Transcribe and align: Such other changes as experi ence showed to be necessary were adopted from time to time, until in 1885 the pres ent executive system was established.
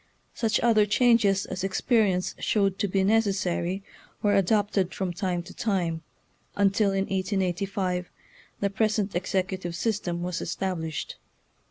Such 0.33 0.59
other 0.61 0.87
changes 0.87 1.45
as 1.45 1.61
experi 1.61 2.09
ence 2.09 2.33
showed 2.39 2.79
to 2.79 2.87
be 2.87 3.03
necessary 3.03 3.83
were 4.23 4.35
adopted 4.35 4.95
from 4.95 5.13
time 5.13 5.43
to 5.43 5.53
time, 5.53 6.01
until 6.55 6.89
in 6.89 7.01
1885 7.05 8.09
the 8.61 8.71
pres 8.71 8.97
ent 8.97 9.13
executive 9.15 9.75
system 9.75 10.23
was 10.23 10.41
established. 10.41 11.17